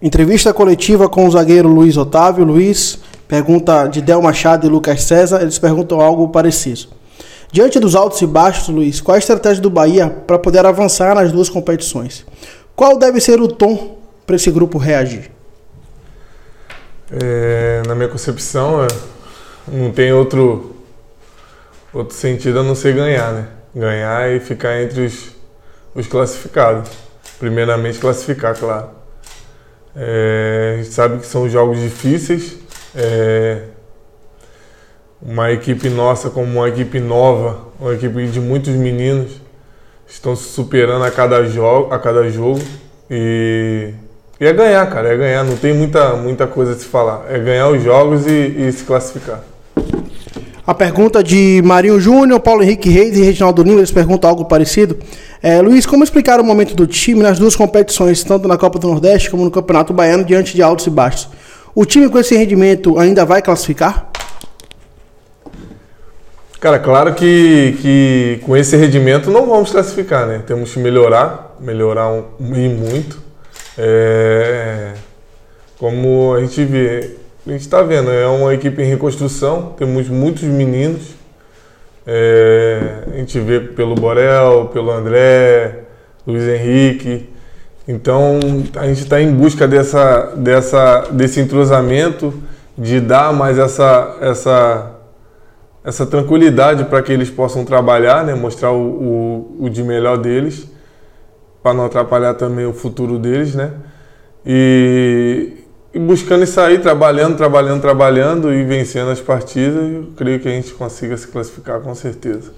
[0.00, 2.44] Entrevista coletiva com o zagueiro Luiz Otávio.
[2.44, 6.90] Luiz, pergunta de Del Machado e Lucas César, eles perguntam algo parecido.
[7.50, 11.32] Diante dos altos e baixos, Luiz, qual a estratégia do Bahia para poder avançar nas
[11.32, 12.24] duas competições?
[12.76, 15.32] Qual deve ser o tom para esse grupo reagir?
[17.10, 18.86] É, na minha concepção, é,
[19.66, 20.76] não tem outro,
[21.92, 23.48] outro sentido a não ser ganhar, né?
[23.74, 25.30] Ganhar e ficar entre os,
[25.92, 26.88] os classificados.
[27.40, 28.97] Primeiramente, classificar, claro.
[30.00, 32.56] É, a gente sabe que são jogos difíceis.
[32.94, 33.62] É,
[35.20, 39.32] uma equipe nossa como uma equipe nova, uma equipe de muitos meninos,
[40.06, 42.60] estão se superando a cada jogo, a cada jogo
[43.10, 43.92] e,
[44.40, 45.44] e é ganhar, cara, é ganhar.
[45.44, 47.26] Não tem muita, muita coisa a se falar.
[47.28, 49.42] É ganhar os jogos e, e se classificar.
[50.68, 54.98] A pergunta de Marinho Júnior, Paulo Henrique Reis e Reginaldo Lima, eles perguntam algo parecido.
[55.42, 58.86] É, Luiz, como explicar o momento do time nas duas competições, tanto na Copa do
[58.86, 61.30] Nordeste como no Campeonato Baiano, diante de altos e baixos?
[61.74, 64.10] O time com esse rendimento ainda vai classificar?
[66.60, 70.42] Cara, claro que, que com esse rendimento não vamos classificar, né?
[70.46, 73.18] Temos que melhorar, melhorar um, e muito.
[73.78, 74.92] É,
[75.78, 77.16] como a gente vê,
[77.48, 81.14] a gente está vendo, é uma equipe em reconstrução, temos muitos meninos.
[82.06, 85.84] É, a gente vê pelo Borel, pelo André,
[86.26, 87.28] Luiz Henrique.
[87.86, 88.38] Então
[88.76, 92.34] a gente está em busca dessa, dessa, desse entrosamento,
[92.76, 94.90] de dar mais essa, essa,
[95.82, 98.34] essa tranquilidade para que eles possam trabalhar, né?
[98.34, 100.68] mostrar o, o, o de melhor deles,
[101.62, 103.54] para não atrapalhar também o futuro deles.
[103.54, 103.72] Né?
[104.44, 105.67] E,
[105.98, 110.52] e buscando isso aí, trabalhando, trabalhando, trabalhando e vencendo as partidas, eu creio que a
[110.52, 112.52] gente consiga se classificar com certeza.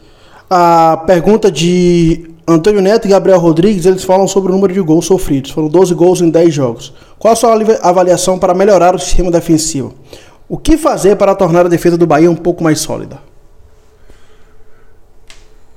[0.50, 5.06] A pergunta de Antônio Neto e Gabriel Rodrigues, eles falam sobre o número de gols
[5.06, 5.52] sofridos.
[5.52, 6.92] Foram 12 gols em 10 jogos.
[7.18, 9.94] Qual a sua avaliação para melhorar o sistema defensivo?
[10.46, 13.29] O que fazer para tornar a defesa do Bahia um pouco mais sólida?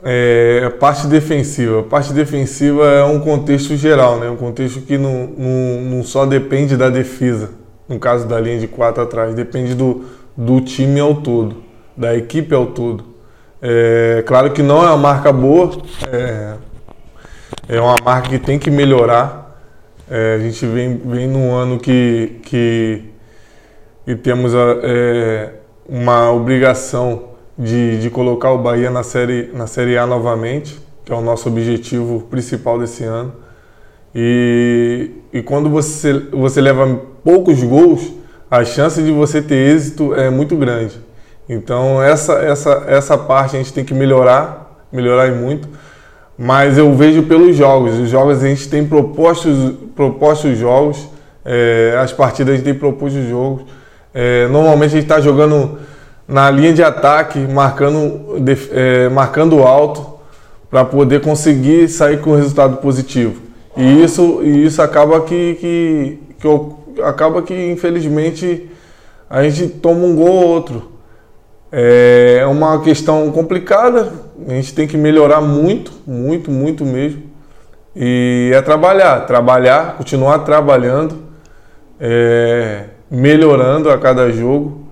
[0.05, 1.79] É, a parte defensiva.
[1.79, 4.29] A parte defensiva é um contexto geral, né?
[4.29, 7.51] um contexto que não, não, não só depende da defesa,
[7.87, 10.03] no caso da linha de quatro atrás, depende do,
[10.35, 11.63] do time ao todo,
[11.95, 13.13] da equipe ao todo.
[13.61, 15.71] É, claro que não é uma marca boa,
[16.11, 16.55] é,
[17.69, 19.57] é uma marca que tem que melhorar.
[20.11, 23.05] É, a gente vem, vem num ano que, que,
[24.05, 25.49] que temos a, é,
[25.87, 31.15] uma obrigação de, de colocar o Bahia na série, na série A novamente, que é
[31.15, 33.33] o nosso objetivo principal desse ano.
[34.15, 38.11] E, e quando você, você leva poucos gols,
[38.49, 40.99] a chance de você ter êxito é muito grande.
[41.49, 45.67] Então essa, essa, essa parte a gente tem que melhorar, melhorar muito.
[46.37, 47.97] Mas eu vejo pelos jogos.
[47.99, 51.07] Os jogos a gente tem propostos, propostos jogos,
[51.45, 53.63] é, as partidas a gente tem proposto jogos.
[54.13, 55.79] É, normalmente a gente está jogando
[56.27, 58.41] na linha de ataque, marcando,
[58.71, 60.13] é, marcando alto,
[60.69, 63.41] para poder conseguir sair com resultado positivo.
[63.77, 68.69] E isso, e isso acaba que, que, que acaba que infelizmente
[69.29, 70.91] a gente toma um gol ou outro.
[71.71, 74.13] É uma questão complicada,
[74.47, 77.23] a gente tem que melhorar muito, muito, muito mesmo.
[77.95, 81.17] E é trabalhar, trabalhar, continuar trabalhando,
[81.99, 84.82] é, melhorando a cada jogo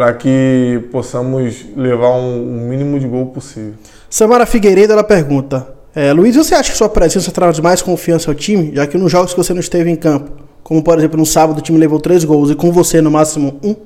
[0.00, 3.74] para que possamos levar um, mínimo de gol possível.
[4.08, 8.34] Samara Figueiredo ela pergunta: é, Luiz, você acha que sua presença traz mais confiança ao
[8.34, 10.30] time, já que nos jogos que você não esteve em campo,
[10.62, 13.60] como por exemplo no sábado o time levou três gols e com você no máximo
[13.62, 13.76] um?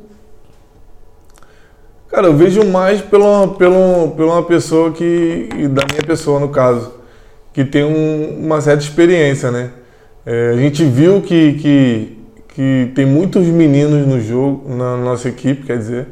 [2.06, 6.92] Cara, eu vejo mais pela, pela, pela uma pessoa que, da minha pessoa no caso,
[7.52, 9.70] que tem um, uma certa experiência, né?
[10.24, 12.23] É, a gente viu que, que
[12.54, 16.06] que tem muitos meninos no jogo, na nossa equipe, quer dizer.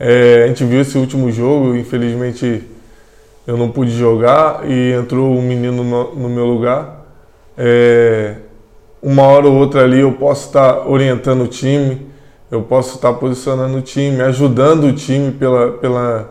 [0.00, 2.64] É, a gente viu esse último jogo, infelizmente
[3.46, 7.04] eu não pude jogar e entrou um menino no, no meu lugar.
[7.56, 8.36] É,
[9.02, 12.06] uma hora ou outra ali eu posso estar orientando o time,
[12.50, 16.30] eu posso estar posicionando o time, ajudando o time pela, pela,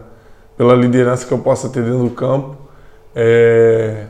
[0.57, 2.56] pela liderança que eu possa ter dentro do campo.
[3.15, 4.06] É,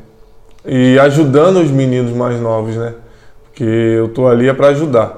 [0.66, 2.94] e ajudando os meninos mais novos, né?
[3.58, 5.17] que eu estou ali é para ajudar.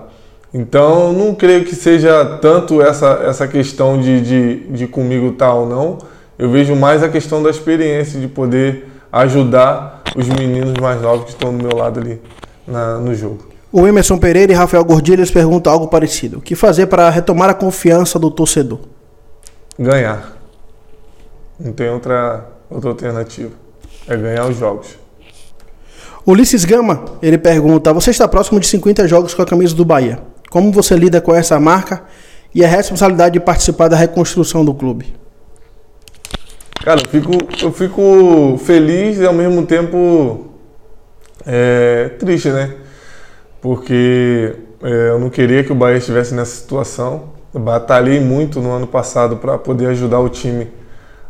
[0.54, 5.76] Então, não creio que seja tanto essa, essa questão de, de, de comigo tal, tá
[5.76, 5.98] não.
[6.38, 11.32] Eu vejo mais a questão da experiência, de poder ajudar os meninos mais novos que
[11.32, 12.20] estão do meu lado ali
[12.68, 13.48] na, no jogo.
[13.72, 16.40] O Emerson Pereira e Rafael Gordilhas perguntam algo parecido.
[16.40, 18.80] O que fazer para retomar a confiança do torcedor?
[19.78, 20.36] Ganhar.
[21.60, 23.52] Não tem outra, outra alternativa.
[24.08, 24.98] É ganhar os jogos.
[26.26, 30.20] Ulisses Gama, ele pergunta: Você está próximo de 50 jogos com a camisa do Bahia.
[30.50, 32.04] Como você lida com essa marca
[32.54, 35.14] e a responsabilidade de participar da reconstrução do clube?
[36.84, 37.32] Cara, eu fico,
[37.62, 40.48] eu fico feliz e ao mesmo tempo
[41.46, 42.74] é, triste, né?
[43.62, 47.38] Porque é, eu não queria que o Bahia estivesse nessa situação.
[47.54, 50.68] Eu batalhei muito no ano passado para poder ajudar o time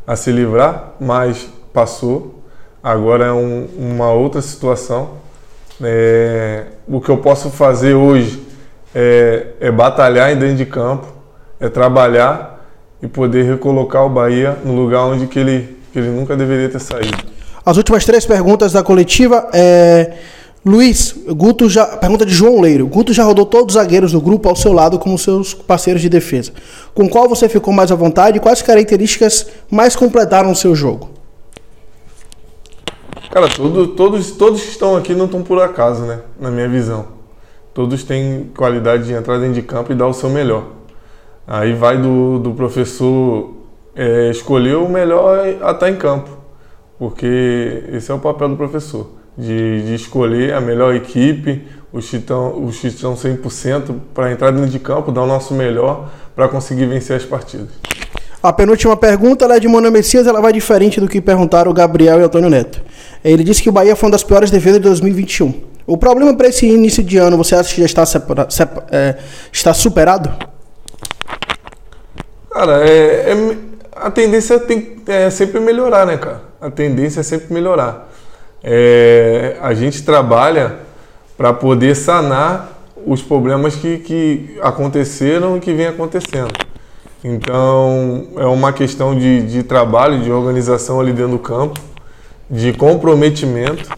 [0.06, 2.44] a se livrar, mas passou.
[2.82, 5.18] Agora é um, uma outra situação.
[5.82, 8.49] É, o que eu posso fazer hoje
[8.94, 11.08] é, é batalhar dentro de campo,
[11.60, 12.66] é trabalhar
[13.02, 16.80] e poder recolocar o Bahia no lugar onde que ele, que ele nunca deveria ter
[16.80, 17.18] saído.
[17.66, 20.14] As últimas três perguntas da coletiva é
[20.66, 21.86] Luiz, Guto já.
[21.86, 22.88] Pergunta de João Leiro.
[22.88, 26.10] Guto já rodou todos os zagueiros do grupo ao seu lado como seus parceiros de
[26.10, 26.52] defesa.
[26.94, 31.12] Com qual você ficou mais à vontade e quais características mais completaram o seu jogo?
[33.32, 36.20] Cara, todo, todos, todos que estão aqui não estão por acaso, né?
[36.40, 37.19] Na minha visão.
[37.74, 40.66] Todos têm qualidade de entrar dentro de campo e dar o seu melhor.
[41.48, 43.56] Aí vai do, do professor
[43.96, 46.30] é, escolher o melhor a estar em campo.
[46.98, 51.64] Porque esse é o papel do professor de, de escolher a melhor equipe,
[51.94, 55.54] os que estão, os que estão 100% para entrar dentro de campo, dar o nosso
[55.54, 57.70] melhor para conseguir vencer as partidas.
[58.44, 61.74] A penúltima pergunta ela é de Mano Messias, ela vai diferente do que perguntaram o
[61.74, 62.82] Gabriel e o Antônio Neto.
[63.24, 65.69] Ele disse que o Bahia foi uma das piores defesas de 2021.
[65.90, 69.18] O problema para esse início de ano, você acha que já está, separa, separa, é,
[69.52, 70.30] está superado?
[72.52, 73.58] Cara, é, é,
[73.96, 76.42] a tendência tem, é sempre melhorar, né, cara?
[76.62, 78.10] A tendência é sempre melhorar
[78.64, 80.80] é, a gente trabalha
[81.38, 86.54] para poder sanar os problemas que, que aconteceram e que vem acontecendo.
[87.24, 91.80] Então, é uma questão de, de trabalho, de organização ali dentro do campo,
[92.50, 93.90] de comprometimento,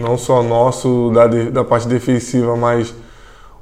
[0.00, 2.94] não só nosso da, da parte defensiva, mas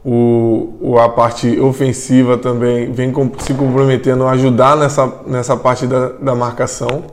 [0.04, 6.34] o, a parte ofensiva também vem se comprometendo a ajudar nessa, nessa parte da, da
[6.34, 7.04] marcação.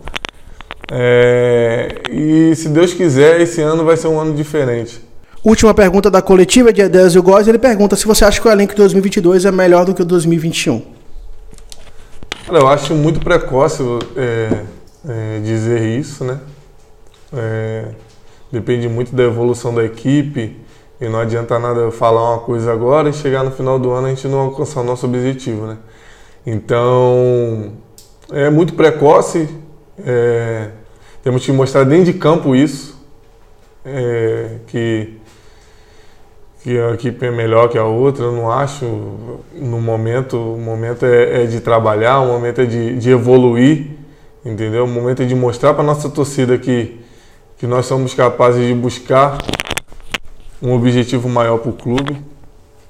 [0.89, 5.01] É, e se Deus quiser, esse ano vai ser um ano diferente.
[5.43, 8.73] Última pergunta da coletiva de Adésio Góes, ele pergunta se você acha que o elenco
[8.73, 10.81] de 2022 é melhor do que o 2021.
[12.45, 13.83] Cara, eu acho muito precoce
[14.15, 14.63] é,
[15.07, 16.39] é, dizer isso, né?
[17.33, 17.85] É,
[18.51, 20.57] depende muito da evolução da equipe
[20.99, 24.07] e não adianta nada eu falar uma coisa agora e chegar no final do ano
[24.07, 25.77] a gente não alcançar o nosso objetivo, né?
[26.45, 27.73] Então,
[28.31, 29.47] é muito precoce,
[30.03, 30.69] é,
[31.23, 32.97] temos que mostrar dentro de campo isso,
[33.85, 35.17] é, que,
[36.63, 38.85] que a equipe é melhor que a outra, eu não acho.
[39.53, 43.87] No momento, o momento é, é de trabalhar, o momento é de, de evoluir,
[44.43, 44.85] entendeu?
[44.85, 46.99] O momento é de mostrar para nossa torcida que,
[47.57, 49.37] que nós somos capazes de buscar
[50.61, 52.21] um objetivo maior para o clube.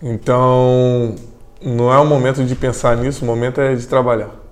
[0.02, 1.16] Então,
[1.62, 4.47] não é o momento de pensar nisso, o momento é de trabalhar.